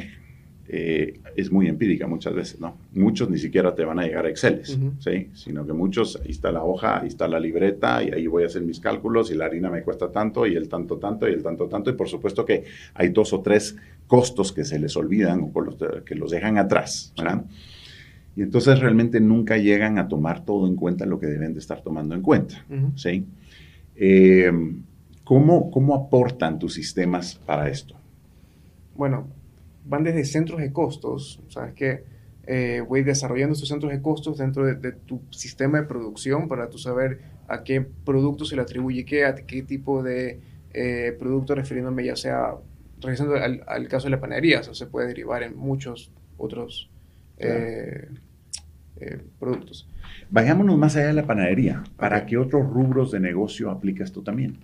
eh, 0.70 1.20
es 1.34 1.50
muy 1.50 1.66
empírica 1.66 2.06
muchas 2.06 2.34
veces, 2.34 2.60
¿no? 2.60 2.76
Muchos 2.92 3.30
ni 3.30 3.38
siquiera 3.38 3.74
te 3.74 3.84
van 3.84 3.98
a 4.00 4.02
llegar 4.02 4.26
a 4.26 4.28
Excel, 4.28 4.62
¿sí? 4.98 5.28
Sino 5.32 5.66
que 5.66 5.72
muchos, 5.72 6.20
ahí 6.22 6.30
está 6.30 6.52
la 6.52 6.62
hoja, 6.62 7.00
ahí 7.00 7.08
está 7.08 7.26
la 7.26 7.40
libreta, 7.40 8.02
y 8.02 8.10
ahí 8.10 8.26
voy 8.26 8.42
a 8.42 8.46
hacer 8.46 8.62
mis 8.62 8.78
cálculos, 8.78 9.30
y 9.30 9.34
la 9.34 9.46
harina 9.46 9.70
me 9.70 9.82
cuesta 9.82 10.12
tanto, 10.12 10.46
y 10.46 10.56
el 10.56 10.68
tanto, 10.68 10.98
tanto, 10.98 11.28
y 11.28 11.32
el 11.32 11.42
tanto, 11.42 11.68
tanto, 11.68 11.90
y 11.90 11.94
por 11.94 12.08
supuesto 12.08 12.44
que 12.44 12.64
hay 12.92 13.08
dos 13.08 13.32
o 13.32 13.40
tres 13.40 13.76
costos 14.08 14.52
que 14.52 14.64
se 14.64 14.80
les 14.80 14.96
olvidan 14.96 15.52
o 15.54 15.60
los, 15.60 15.76
que 16.04 16.16
los 16.16 16.32
dejan 16.32 16.58
atrás, 16.58 17.12
¿verdad? 17.16 17.44
Y 18.34 18.42
entonces 18.42 18.80
realmente 18.80 19.20
nunca 19.20 19.56
llegan 19.56 19.98
a 19.98 20.08
tomar 20.08 20.44
todo 20.44 20.66
en 20.66 20.74
cuenta 20.74 21.06
lo 21.06 21.20
que 21.20 21.26
deben 21.26 21.52
de 21.52 21.60
estar 21.60 21.82
tomando 21.82 22.16
en 22.16 22.22
cuenta, 22.22 22.64
¿sí? 22.96 23.24
Eh, 23.94 24.50
¿cómo, 25.24 25.70
¿Cómo 25.70 25.94
aportan 25.94 26.58
tus 26.58 26.74
sistemas 26.74 27.36
para 27.46 27.68
esto? 27.68 27.94
Bueno, 28.96 29.28
van 29.84 30.04
desde 30.04 30.24
centros 30.24 30.60
de 30.60 30.72
costos, 30.72 31.40
sabes 31.48 31.74
que 31.74 32.04
eh, 32.46 32.82
voy 32.88 33.02
desarrollando 33.02 33.52
estos 33.52 33.68
centros 33.68 33.92
de 33.92 34.00
costos 34.00 34.38
dentro 34.38 34.64
de, 34.64 34.92
tu 34.92 35.20
sistema 35.30 35.80
de 35.80 35.86
producción 35.86 36.48
para 36.48 36.70
tú 36.70 36.78
saber 36.78 37.20
a 37.46 37.62
qué 37.62 37.82
producto 37.82 38.44
se 38.44 38.56
le 38.56 38.62
atribuye 38.62 39.04
qué, 39.04 39.26
a 39.26 39.34
qué 39.34 39.62
tipo 39.62 40.02
de 40.02 40.40
eh, 40.72 41.14
producto 41.18 41.54
refiriéndome 41.54 42.04
ya 42.04 42.16
sea, 42.16 42.54
regresando 43.00 43.34
al, 43.36 43.88
caso 43.88 44.06
de 44.06 44.10
la 44.10 44.20
panadería, 44.20 44.60
eso 44.60 44.74
se 44.74 44.86
puede 44.86 45.08
derivar 45.08 45.42
en 45.42 45.56
muchos 45.56 46.10
otros 46.36 46.90
eh, 47.38 48.08
eh, 49.00 49.20
productos. 49.38 49.88
Vayámonos 50.30 50.76
más 50.76 50.96
allá 50.96 51.08
de 51.08 51.12
la 51.14 51.26
panadería. 51.26 51.84
¿Para 51.96 52.26
qué 52.26 52.36
otros 52.36 52.68
rubros 52.68 53.10
de 53.10 53.20
negocio 53.20 53.70
aplicas 53.70 54.12
tú 54.12 54.22
también? 54.22 54.58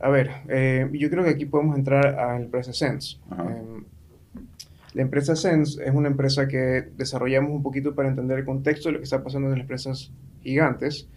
A 0.00 0.10
ver, 0.10 0.30
eh, 0.48 0.88
yo 0.92 1.08
creo 1.08 1.24
que 1.24 1.30
aquí 1.30 1.46
podemos 1.46 1.76
entrar 1.76 2.06
a 2.06 2.34
la 2.34 2.36
empresa 2.36 2.72
Sense. 2.72 3.16
Eh, 3.32 3.82
la 4.92 5.02
empresa 5.02 5.36
Sense 5.36 5.82
es 5.82 5.94
una 5.94 6.08
empresa 6.08 6.46
que 6.48 6.88
desarrollamos 6.96 7.50
un 7.50 7.62
poquito 7.62 7.94
para 7.94 8.08
entender 8.08 8.38
el 8.38 8.44
contexto 8.44 8.88
de 8.88 8.94
lo 8.94 8.98
que 8.98 9.04
está 9.04 9.22
pasando 9.22 9.46
en 9.48 9.52
las 9.52 9.60
empresas 9.60 10.12
gigantes 10.42 11.08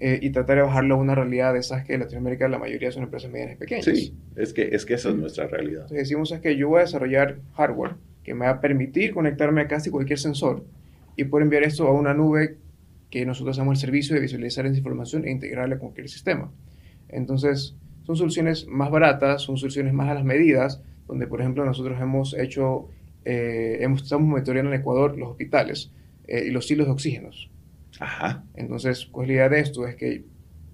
eh, 0.00 0.18
y 0.22 0.30
tratar 0.30 0.56
de 0.56 0.62
bajarlo 0.62 0.94
a 0.94 0.98
una 0.98 1.14
realidad 1.14 1.52
de 1.54 1.58
esas 1.58 1.84
que 1.84 1.94
en 1.94 2.00
Latinoamérica 2.00 2.48
la 2.48 2.58
mayoría 2.58 2.92
son 2.92 3.02
empresas 3.02 3.30
medianas 3.30 3.56
y 3.56 3.58
pequeñas. 3.58 3.84
Sí, 3.84 4.14
es 4.36 4.52
que, 4.52 4.68
es 4.72 4.86
que 4.86 4.94
esa 4.94 5.08
es 5.08 5.16
nuestra 5.16 5.48
realidad. 5.48 5.82
Entonces 5.82 5.98
decimos 5.98 6.30
es 6.30 6.40
que 6.40 6.56
yo 6.56 6.68
voy 6.68 6.78
a 6.78 6.82
desarrollar 6.82 7.38
hardware 7.54 7.96
que 8.22 8.34
me 8.34 8.46
va 8.46 8.52
a 8.52 8.60
permitir 8.60 9.12
conectarme 9.12 9.62
a 9.62 9.68
casi 9.68 9.90
cualquier 9.90 10.18
sensor 10.18 10.64
y 11.16 11.24
poder 11.24 11.44
enviar 11.44 11.64
esto 11.64 11.88
a 11.88 11.92
una 11.92 12.14
nube 12.14 12.58
que 13.10 13.24
nosotros 13.26 13.58
hacemos 13.58 13.78
el 13.78 13.80
servicio 13.80 14.14
de 14.14 14.20
visualizar 14.20 14.66
esa 14.66 14.76
información 14.76 15.24
e 15.24 15.30
integrarla 15.30 15.78
con 15.78 15.88
cualquier 15.88 16.08
sistema. 16.08 16.52
Entonces, 17.08 17.74
son 18.04 18.16
soluciones 18.16 18.66
más 18.68 18.90
baratas, 18.90 19.42
son 19.42 19.56
soluciones 19.56 19.92
más 19.92 20.08
a 20.10 20.14
las 20.14 20.24
medidas, 20.24 20.80
donde 21.06 21.26
por 21.26 21.40
ejemplo 21.40 21.64
nosotros 21.64 22.00
hemos 22.00 22.34
hecho, 22.34 22.88
eh, 23.24 23.78
hemos, 23.80 24.02
estamos 24.02 24.28
monitoreando 24.28 24.72
en 24.72 24.80
Ecuador 24.80 25.18
los 25.18 25.30
hospitales 25.30 25.90
eh, 26.26 26.44
y 26.46 26.50
los 26.50 26.70
hilos 26.70 26.86
de 26.86 26.92
oxígenos. 26.92 27.50
Ajá. 28.00 28.44
Entonces, 28.54 29.06
pues 29.06 29.26
la 29.28 29.34
idea 29.34 29.48
de 29.48 29.60
esto 29.60 29.86
es 29.86 29.96
que, 29.96 30.24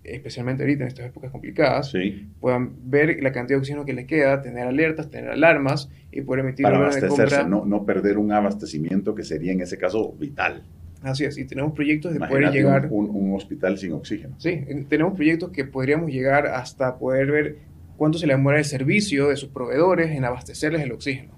especialmente 0.05 0.63
ahorita 0.63 0.83
en 0.85 0.89
estas 0.89 1.07
épocas 1.07 1.31
complicadas, 1.31 1.91
Sí. 1.91 2.29
puedan 2.41 2.73
ver 2.91 3.23
la 3.23 3.33
cantidad 3.33 3.57
de 3.57 3.61
oxígeno 3.61 3.85
que 3.87 3.95
les 3.95 4.07
queda, 4.07 4.43
tener 4.43 4.67
alertas, 4.67 5.11
tener 5.11 5.31
alarmas 5.31 5.89
y 6.13 6.21
poder 6.21 6.45
emitir 6.45 6.63
Para 6.65 6.77
de 6.79 6.83
abastecerse, 6.85 7.37
compra. 7.39 7.49
no, 7.49 7.65
no 7.65 7.85
perder 7.87 8.19
un 8.19 8.31
abastecimiento 8.33 9.15
que 9.15 9.25
sería 9.25 9.53
en 9.53 9.61
ese 9.63 9.79
caso 9.79 10.13
vital. 10.19 10.63
Así 11.03 11.25
es, 11.25 11.37
y 11.39 11.45
tenemos 11.45 11.73
proyectos 11.73 12.13
de 12.15 12.19
poder 12.21 12.51
llegar... 12.51 12.89
un, 12.91 13.09
un- 13.11 13.31
un 13.31 13.35
hospital 13.37 13.77
sin 13.79 13.93
oxígeno. 13.93 14.35
Sí, 14.39 14.65
en- 14.69 14.85
tenemos 14.87 15.15
proyectos 15.15 15.51
que 15.51 15.65
podríamos 15.65 16.11
llegar 16.11 16.47
hasta 16.47 16.97
poder 16.99 17.31
ver 17.31 17.57
cuánto 17.97 18.19
se 18.19 18.27
le 18.27 18.33
demora 18.35 18.59
el 18.59 18.65
servicio 18.65 19.29
de 19.29 19.37
sus 19.37 19.49
proveedores 19.51 20.11
en 20.11 20.25
abastecerles 20.25 20.83
el 20.83 20.93
oxígeno. 20.93 21.33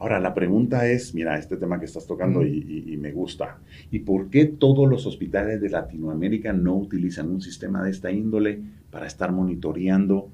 Ahora, 0.00 0.18
la 0.18 0.32
pregunta 0.32 0.86
es, 0.88 1.14
mira, 1.14 1.38
este 1.38 1.56
tema 1.58 1.78
que 1.78 1.84
estás 1.84 2.06
tocando 2.06 2.40
Ujú. 2.40 2.48
y, 2.48 2.84
y- 2.88 2.94
y 2.94 2.96
me 2.96 3.12
gusta. 3.12 3.58
¿Y 3.90 3.98
por 4.00 4.30
qué 4.30 4.46
todos 4.46 4.88
los 4.88 5.04
hospitales 5.06 5.60
de 5.60 5.68
Latinoamérica 5.68 6.52
no 6.54 6.74
utilizan 6.76 7.28
un 7.30 7.42
sistema 7.42 7.82
de 7.84 7.90
esta 7.90 8.10
índole 8.10 8.58
para 8.90 9.06
estar 9.06 9.30
monitoreando 9.30 10.30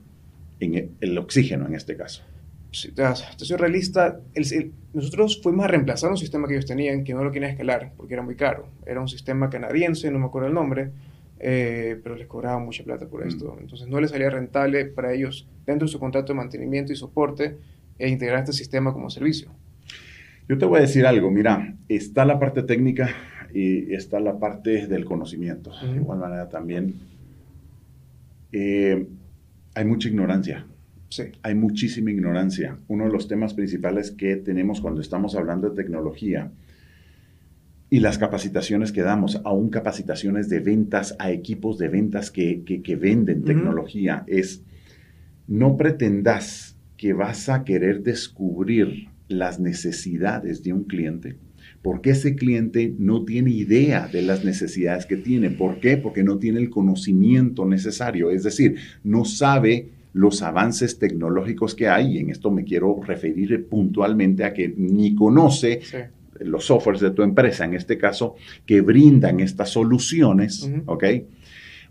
en 0.60 0.74
el, 0.76 0.90
el 1.00 1.18
oxígeno 1.18 1.66
en 1.66 1.74
este 1.74 1.96
caso? 1.96 2.22
Si 2.70 2.92
te, 2.92 3.02
te 3.38 3.44
soy 3.44 3.56
realista, 3.56 4.20
el- 4.34 4.52
el- 4.52 4.72
nosotros 4.92 5.40
fuimos 5.42 5.64
a 5.64 5.68
reemplazar 5.68 6.10
un 6.10 6.16
sistema 6.16 6.46
que 6.46 6.54
ellos 6.54 6.66
tenían 6.66 7.02
que 7.02 7.12
no 7.12 7.24
lo 7.24 7.32
querían 7.32 7.50
escalar 7.50 7.92
porque 7.96 8.14
era 8.14 8.22
muy 8.22 8.36
caro. 8.36 8.68
Era 8.86 9.00
un 9.00 9.08
sistema 9.08 9.50
canadiense, 9.50 10.10
no 10.12 10.18
me 10.20 10.26
acuerdo 10.26 10.46
el 10.48 10.54
nombre, 10.54 10.90
eh, 11.40 11.98
pero 12.02 12.14
les 12.14 12.28
cobraban 12.28 12.64
mucha 12.64 12.84
plata 12.84 13.06
por 13.08 13.24
Mm. 13.24 13.28
esto. 13.28 13.56
Entonces 13.60 13.88
no 13.88 14.00
les 14.00 14.10
salía 14.10 14.30
rentable 14.30 14.84
para 14.86 15.12
ellos, 15.12 15.48
dentro 15.66 15.86
de 15.86 15.92
su 15.92 15.98
contrato 15.98 16.32
de 16.32 16.36
mantenimiento 16.36 16.92
y 16.92 16.96
soporte, 16.96 17.56
e 17.98 18.08
integrar 18.08 18.40
este 18.40 18.52
sistema 18.52 18.92
como 18.92 19.10
servicio. 19.10 19.50
Yo 20.48 20.58
te 20.58 20.64
voy 20.66 20.78
a 20.78 20.82
decir 20.82 21.06
algo, 21.06 21.30
mira, 21.30 21.74
está 21.88 22.24
la 22.24 22.38
parte 22.38 22.62
técnica 22.62 23.10
y 23.52 23.92
está 23.94 24.20
la 24.20 24.38
parte 24.38 24.86
del 24.86 25.04
conocimiento. 25.04 25.72
De 25.82 25.96
igual 25.96 26.18
manera 26.18 26.48
también 26.48 26.94
eh, 28.52 29.06
hay 29.74 29.84
mucha 29.84 30.08
ignorancia. 30.08 30.66
Sí, 31.08 31.24
hay 31.42 31.54
muchísima 31.54 32.10
ignorancia. 32.10 32.78
Uno 32.88 33.04
de 33.06 33.12
los 33.12 33.28
temas 33.28 33.54
principales 33.54 34.10
que 34.10 34.36
tenemos 34.36 34.80
cuando 34.80 35.00
estamos 35.00 35.34
hablando 35.34 35.70
de 35.70 35.76
tecnología 35.76 36.50
y 37.88 38.00
las 38.00 38.18
capacitaciones 38.18 38.90
que 38.92 39.02
damos, 39.02 39.40
aún 39.44 39.70
capacitaciones 39.70 40.48
de 40.48 40.58
ventas 40.60 41.14
a 41.20 41.30
equipos 41.30 41.78
de 41.78 41.88
ventas 41.88 42.30
que, 42.32 42.62
que- 42.64 42.82
que 42.82 42.96
venden 42.96 43.44
tecnología, 43.44 44.24
es 44.26 44.62
no 45.46 45.76
pretendas 45.76 46.75
que 46.96 47.12
vas 47.12 47.48
a 47.48 47.64
querer 47.64 48.02
descubrir 48.02 49.08
las 49.28 49.58
necesidades 49.58 50.62
de 50.62 50.72
un 50.72 50.84
cliente 50.84 51.36
porque 51.86 52.10
ese 52.10 52.34
cliente 52.34 52.94
no 52.98 53.24
tiene 53.24 53.50
idea 53.50 54.08
de 54.08 54.20
las 54.20 54.44
necesidades 54.44 55.06
que 55.06 55.16
tiene. 55.16 55.50
¿Por 55.50 55.78
qué? 55.78 55.96
Porque 55.96 56.24
no 56.24 56.36
tiene 56.38 56.58
el 56.58 56.68
conocimiento 56.68 57.64
necesario, 57.64 58.30
es 58.30 58.42
decir, 58.42 58.74
no 59.04 59.24
sabe 59.24 59.90
los 60.12 60.42
avances 60.42 60.98
tecnológicos 60.98 61.76
que 61.76 61.86
hay, 61.88 62.16
y 62.16 62.18
en 62.18 62.30
esto 62.30 62.50
me 62.50 62.64
quiero 62.64 63.00
referir 63.02 63.66
puntualmente 63.68 64.42
a 64.42 64.52
que 64.52 64.74
ni 64.76 65.14
conoce 65.14 65.80
sí. 65.82 65.98
los 66.40 66.64
softwares 66.64 67.02
de 67.02 67.12
tu 67.12 67.22
empresa, 67.22 67.64
en 67.66 67.74
este 67.74 67.96
caso, 67.98 68.34
que 68.66 68.80
brindan 68.80 69.38
estas 69.38 69.70
soluciones. 69.70 70.68
¿ok? 70.86 71.04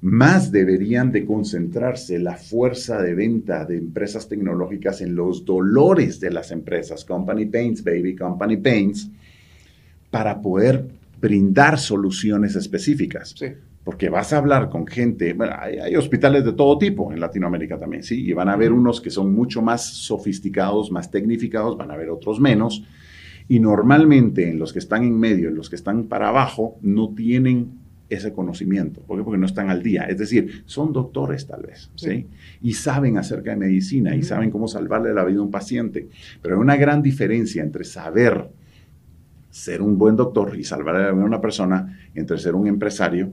Más 0.05 0.51
deberían 0.51 1.11
de 1.11 1.25
concentrarse 1.25 2.19
la 2.19 2.37
fuerza 2.37 3.01
de 3.01 3.15
venta 3.15 3.65
de 3.65 3.77
empresas 3.77 4.29
tecnológicas 4.29 5.01
en 5.01 5.15
los 5.15 5.45
dolores 5.45 6.19
de 6.19 6.29
las 6.29 6.51
empresas, 6.51 7.03
Company 7.03 7.47
Pains, 7.47 7.83
baby, 7.83 8.15
Company 8.15 8.57
Pains, 8.57 9.09
para 10.11 10.39
poder 10.39 10.85
brindar 11.19 11.79
soluciones 11.79 12.55
específicas. 12.55 13.33
sí. 13.35 13.47
Porque 13.83 14.09
vas 14.09 14.31
a 14.31 14.37
hablar 14.37 14.69
con 14.69 14.85
gente, 14.85 15.33
bueno, 15.33 15.53
hay, 15.59 15.77
hay 15.77 15.95
hospitales 15.95 16.45
de 16.45 16.53
todo 16.53 16.77
tipo 16.77 17.11
en 17.11 17.19
Latinoamérica 17.19 17.79
también, 17.79 18.03
¿sí? 18.03 18.29
Y 18.29 18.33
van 18.33 18.49
a 18.49 18.53
haber 18.53 18.73
unos 18.73 19.01
que 19.01 19.09
son 19.09 19.33
mucho 19.33 19.63
más 19.63 19.85
sofisticados, 19.85 20.91
más 20.91 21.09
tecnificados, 21.09 21.77
van 21.77 21.89
a 21.89 21.95
haber 21.95 22.11
otros 22.11 22.39
menos. 22.39 22.83
Y 23.47 23.59
normalmente 23.59 24.49
en 24.49 24.59
los 24.59 24.71
que 24.71 24.79
están 24.79 25.03
en 25.03 25.19
medio, 25.19 25.49
en 25.49 25.55
los 25.55 25.69
que 25.69 25.75
están 25.75 26.05
para 26.05 26.29
abajo, 26.29 26.77
no 26.81 27.13
tienen 27.15 27.84
ese 28.09 28.33
conocimiento. 28.33 29.01
¿Por 29.01 29.17
qué? 29.17 29.23
Porque 29.23 29.37
no 29.39 29.45
están 29.45 29.69
al 29.69 29.81
día. 29.81 30.03
Es 30.03 30.17
decir, 30.17 30.63
son 30.65 30.93
doctores 30.93 31.47
tal 31.47 31.63
vez, 31.63 31.89
¿sí? 31.95 32.09
Sí. 32.09 32.27
Y 32.61 32.73
saben 32.73 33.17
acerca 33.17 33.51
de 33.51 33.57
medicina 33.57 34.15
y 34.15 34.23
saben 34.23 34.51
cómo 34.51 34.67
salvarle 34.67 35.13
la 35.13 35.23
vida 35.25 35.39
a 35.39 35.43
un 35.43 35.51
paciente. 35.51 36.09
Pero 36.41 36.55
hay 36.55 36.61
una 36.61 36.75
gran 36.75 37.01
diferencia 37.01 37.63
entre 37.63 37.83
saber 37.83 38.49
ser 39.49 39.81
un 39.81 39.97
buen 39.97 40.15
doctor 40.15 40.57
y 40.57 40.63
salvarle 40.63 41.03
la 41.03 41.11
vida 41.11 41.23
a 41.23 41.25
una 41.25 41.41
persona, 41.41 41.97
entre 42.13 42.37
ser 42.37 42.55
un 42.55 42.67
empresario 42.67 43.31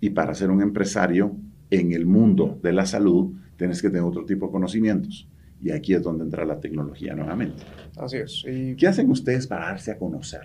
y 0.00 0.10
para 0.10 0.34
ser 0.34 0.50
un 0.50 0.60
empresario 0.60 1.36
en 1.70 1.92
el 1.92 2.06
mundo 2.06 2.58
de 2.62 2.72
la 2.72 2.84
salud 2.84 3.32
tienes 3.56 3.80
que 3.80 3.88
tener 3.88 4.02
otro 4.02 4.24
tipo 4.24 4.46
de 4.46 4.52
conocimientos. 4.52 5.28
Y 5.60 5.70
aquí 5.70 5.94
es 5.94 6.02
donde 6.02 6.24
entra 6.24 6.44
la 6.44 6.58
tecnología 6.58 7.14
nuevamente. 7.14 7.62
Así 7.96 8.16
es. 8.16 8.44
Y 8.46 8.74
¿Qué 8.74 8.88
hacen 8.88 9.08
ustedes 9.10 9.46
para 9.46 9.66
darse 9.66 9.92
a 9.92 9.98
conocer? 9.98 10.42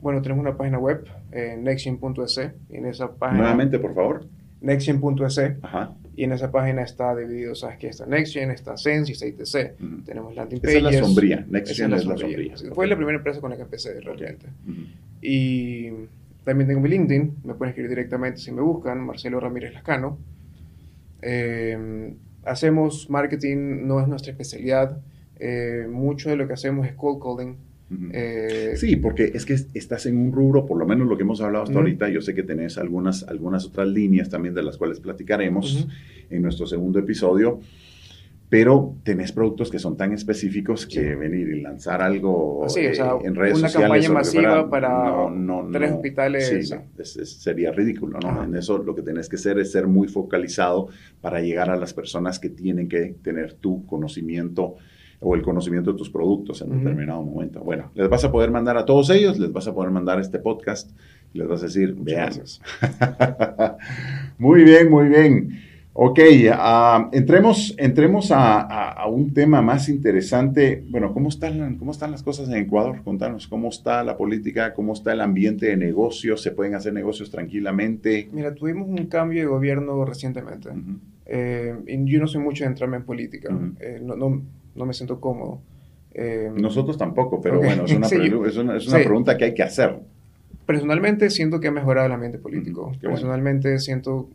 Bueno, 0.00 0.22
tenemos 0.22 0.42
una 0.42 0.56
página 0.56 0.78
web, 0.78 1.04
eh, 1.32 1.56
nextgen.es, 1.58 2.40
y 2.70 2.76
en 2.76 2.86
esa 2.86 3.12
página... 3.14 3.40
Nuevamente, 3.42 3.78
por 3.78 3.94
favor. 3.94 4.26
Nextgen.es, 4.60 5.38
Ajá. 5.62 5.94
y 6.16 6.24
en 6.24 6.32
esa 6.32 6.50
página 6.50 6.82
está 6.82 7.14
dividido, 7.14 7.54
sabes 7.54 7.78
que 7.78 7.88
está 7.88 8.06
Nextgen, 8.06 8.50
está 8.50 8.76
Sense 8.76 9.10
y 9.10 9.14
está 9.14 9.26
ITC. 9.26 10.04
Tenemos 10.04 10.34
landing 10.34 10.58
Esa 10.62 10.68
es 10.78 10.82
pages. 10.82 11.00
la 11.00 11.06
sombría. 11.06 11.46
NextGen 11.48 11.92
es 11.94 12.06
la 12.06 12.16
sombría. 12.16 12.54
Fue 12.74 12.86
la 12.86 12.96
primera 12.96 13.18
empresa 13.18 13.40
con 13.40 13.50
la 13.50 13.56
que 13.56 13.62
empecé 13.62 14.00
realmente. 14.00 14.46
Y 15.22 15.90
también 16.44 16.66
tengo 16.68 16.80
mi 16.80 16.88
LinkedIn, 16.88 17.36
me 17.44 17.54
pueden 17.54 17.70
escribir 17.70 17.90
directamente 17.90 18.38
si 18.40 18.50
me 18.52 18.62
buscan, 18.62 19.00
Marcelo 19.00 19.38
Ramírez 19.38 19.74
Lascano. 19.74 20.18
Eh, 21.22 22.14
hacemos 22.44 23.10
marketing, 23.10 23.86
no 23.86 24.00
es 24.00 24.08
nuestra 24.08 24.32
especialidad. 24.32 25.00
Eh, 25.40 25.86
mucho 25.90 26.30
de 26.30 26.36
lo 26.36 26.46
que 26.48 26.54
hacemos 26.54 26.86
es 26.86 26.94
cold 26.94 27.22
calling. 27.22 27.56
Eh, 28.12 28.72
Sí, 28.76 28.96
porque 28.96 29.30
es 29.34 29.46
que 29.46 29.54
estás 29.54 30.06
en 30.06 30.16
un 30.18 30.32
rubro, 30.32 30.66
por 30.66 30.78
lo 30.78 30.86
menos 30.86 31.08
lo 31.08 31.16
que 31.16 31.22
hemos 31.22 31.40
hablado 31.40 31.64
hasta 31.64 31.72
Ujú. 31.74 31.80
ahorita, 31.80 32.08
yo 32.10 32.20
sé 32.20 32.34
que 32.34 32.42
tenés 32.42 32.76
algunas, 32.78 33.22
algunas 33.24 33.64
otras 33.66 33.88
líneas 33.88 34.28
también 34.28 34.54
de 34.54 34.62
las 34.62 34.76
cuales 34.76 35.00
platicaremos 35.00 35.88
en 36.30 36.42
nuestro 36.42 36.66
segundo 36.66 36.98
episodio, 36.98 37.60
pero 38.50 38.94
tenés 39.04 39.32
productos 39.32 39.70
que 39.70 39.78
son 39.78 39.96
tan 39.96 40.12
específicos 40.12 40.86
que 40.86 41.00
Sí. 41.10 41.14
venir 41.16 41.48
y 41.48 41.60
lanzar 41.60 42.00
algo 42.00 42.64
Sí, 42.68 42.86
o 42.86 42.94
sea, 42.94 43.12
eh, 43.12 43.18
en 43.26 43.34
redes 43.34 43.58
una 43.58 43.68
sociales 43.68 43.88
campaña 43.88 44.08
lo 44.08 44.08
que 44.08 44.14
masiva 44.14 44.70
para 44.70 45.70
tres 45.72 45.92
hospitales, 45.92 46.48
sí, 46.48 46.62
sí. 46.62 46.74
no, 46.74 47.02
es- 47.02 47.16
es- 47.18 47.32
sería 47.42 47.72
ridículo, 47.72 48.18
¿no? 48.20 48.28
Ajá. 48.28 48.44
En 48.44 48.54
eso 48.54 48.78
lo 48.78 48.94
que 48.94 49.02
tenés 49.02 49.28
que 49.28 49.36
hacer 49.36 49.58
es 49.58 49.72
ser 49.72 49.86
muy 49.86 50.08
focalizado 50.08 50.88
para 51.20 51.40
llegar 51.40 51.68
a 51.70 51.76
las 51.76 51.92
personas 51.92 52.38
que 52.38 52.48
tienen 52.48 52.88
que 52.88 53.16
tener 53.22 53.52
tu 53.54 53.84
conocimiento 53.86 54.76
o 55.20 55.34
el 55.34 55.42
conocimiento 55.42 55.92
de 55.92 55.98
tus 55.98 56.10
productos 56.10 56.62
en 56.62 56.68
Ujú. 56.70 56.78
determinado 56.78 57.22
momento. 57.22 57.60
Bueno, 57.60 57.90
les 57.94 58.08
vas 58.08 58.24
a 58.24 58.30
poder 58.32 58.50
mandar 58.50 58.76
a 58.76 58.84
todos 58.84 59.10
ellos, 59.10 59.38
les 59.38 59.52
vas 59.52 59.66
a 59.66 59.74
poder 59.74 59.90
mandar 59.90 60.20
este 60.20 60.38
podcast, 60.38 60.90
y 61.34 61.38
les 61.38 61.48
vas 61.48 61.62
a 61.62 61.66
decir, 61.66 61.94
vean. 61.98 62.32
muy 64.38 64.64
bien, 64.64 64.90
muy 64.90 65.08
bien. 65.08 65.60
Ok, 66.00 66.20
ah, 66.52 67.08
entremos, 67.12 67.74
entremos 67.76 68.30
a, 68.30 68.60
a- 68.60 68.92
a 68.92 69.08
un 69.08 69.34
tema 69.34 69.60
más 69.60 69.88
interesante. 69.88 70.84
Bueno, 70.88 71.12
¿cómo 71.12 71.28
están, 71.28 71.76
¿cómo 71.76 71.90
están 71.90 72.12
las 72.12 72.22
cosas 72.22 72.48
en 72.48 72.54
Ecuador? 72.54 73.02
Contanos, 73.02 73.48
¿cómo 73.48 73.68
está 73.68 74.04
la 74.04 74.16
política? 74.16 74.74
¿Cómo 74.74 74.92
está 74.92 75.12
el 75.12 75.20
ambiente 75.20 75.66
de 75.66 75.76
negocios? 75.76 76.40
¿Se 76.40 76.52
pueden 76.52 76.76
hacer 76.76 76.92
negocios 76.92 77.32
tranquilamente? 77.32 78.28
Mira, 78.32 78.54
tuvimos 78.54 78.88
un 78.88 79.06
cambio 79.06 79.40
de 79.40 79.46
gobierno 79.48 80.04
recientemente. 80.04 80.68
Ujú. 80.68 80.98
Eh, 81.26 81.74
y 81.88 82.04
yo 82.08 82.20
no 82.20 82.28
soy 82.28 82.42
mucho 82.42 82.62
de 82.62 82.68
entrarme 82.70 82.98
en 82.98 83.02
política. 83.02 83.52
Ujú. 83.52 83.72
Eh, 83.80 84.00
no, 84.00 84.14
no, 84.14 84.40
no 84.78 84.86
me 84.86 84.94
siento 84.94 85.20
cómodo. 85.20 85.60
Eh, 86.14 86.50
Nosotros 86.54 86.96
tampoco, 86.96 87.40
pero 87.40 87.58
bueno, 87.58 87.84
es 87.84 87.92
una, 87.92 88.08
sí, 88.08 88.16
es 88.16 88.56
una, 88.56 88.76
es 88.76 88.88
una 88.88 88.98
sí. 88.98 89.04
pregunta 89.04 89.36
que 89.36 89.44
hay 89.46 89.54
que 89.54 89.62
hacer. 89.62 89.98
Personalmente 90.66 91.30
siento 91.30 91.60
que 91.60 91.68
ha 91.68 91.70
mejorado 91.70 92.06
el 92.06 92.12
ambiente 92.12 92.38
político. 92.38 92.92
Personalmente 93.00 93.78
siento 93.78 94.28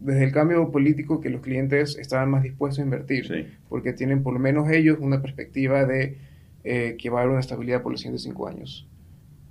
desde 0.00 0.24
el 0.24 0.32
cambio 0.32 0.70
político 0.70 1.20
que 1.20 1.30
los 1.30 1.40
clientes 1.40 1.96
estaban 1.96 2.30
más 2.30 2.42
dispuestos 2.42 2.80
a 2.80 2.82
invertir, 2.82 3.54
porque 3.68 3.92
tienen 3.92 4.22
por 4.22 4.34
lo 4.34 4.38
menos 4.38 4.70
ellos 4.70 4.98
una 5.00 5.22
perspectiva 5.22 5.84
de 5.84 6.18
eh, 6.64 6.96
que 6.98 7.10
va 7.10 7.20
a 7.20 7.22
haber 7.22 7.30
una 7.30 7.40
estabilidad 7.40 7.82
por 7.82 7.92
los 7.92 8.00
siguientes 8.00 8.22
cinco 8.22 8.48
años. 8.48 8.86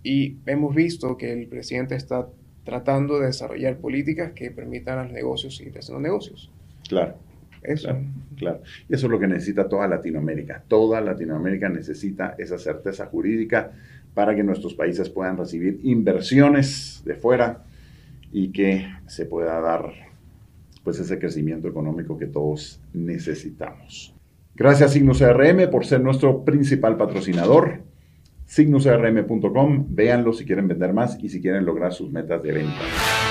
Y 0.04 0.38
hemos 0.46 0.76
visto 0.76 1.18
que 1.18 1.34
el 1.34 1.48
presidente 1.48 1.96
está 1.96 2.28
tratando 2.64 3.20
de 3.20 3.28
desarrollar 3.28 3.78
políticas 3.78 4.34
que 4.34 4.52
permitan 4.52 5.00
a 5.00 5.04
los 5.04 5.14
negocios 5.14 5.56
seguir 5.56 5.78
haciendo 5.78 6.02
negocios. 6.02 6.52
Claro. 6.88 7.16
Eso. 7.68 7.98
Claro, 8.38 8.62
Y 8.90 8.96
eso 8.96 9.08
es 9.08 9.12
lo 9.12 9.20
que 9.20 9.28
necesita 9.28 9.68
toda 9.68 9.88
Latinoamérica. 9.88 10.64
Toda 10.68 11.02
Latinoamérica 11.02 11.70
necesita 11.70 12.36
esa 12.38 12.58
certeza 12.58 13.06
jurídica 13.06 13.72
para 14.14 14.36
que 14.36 14.44
nuestros 14.44 14.74
países 14.74 15.10
puedan 15.10 15.38
recibir 15.38 15.80
inversiones 15.84 17.02
de 17.06 17.16
fuera 17.16 17.64
y 18.32 18.50
que 18.50 18.88
se 19.08 19.26
pueda 19.26 19.60
dar 19.62 19.92
pues 20.84 21.00
ese 21.00 21.18
crecimiento 21.18 21.68
económico 21.68 22.18
que 22.18 22.28
todos 22.28 22.80
necesitamos. 22.94 24.14
Gracias 24.56 24.94
Signos 24.94 25.20
CRM 25.20 25.70
por 25.70 25.86
ser 25.86 26.02
nuestro 26.02 26.46
principal 26.46 26.96
patrocinador. 26.96 27.82
SignusCRM.com, 28.46 29.88
véanlo 29.90 30.32
si 30.32 30.46
quieren 30.46 30.68
vender 30.68 30.94
más 30.94 31.18
y 31.22 31.30
si 31.30 31.42
quieren 31.42 31.66
lograr 31.66 31.94
sus 31.94 32.12
metas 32.12 32.42
de 32.44 32.52
venta. 32.52 33.25